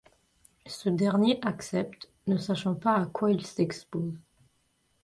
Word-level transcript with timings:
Ce 0.65 0.89
dernier 0.89 1.37
accepte, 1.43 2.09
ne 2.25 2.35
sachant 2.37 2.73
pas 2.73 2.95
à 2.95 3.05
quoi 3.05 3.29
il 3.29 3.45
s'expose... 3.45 4.15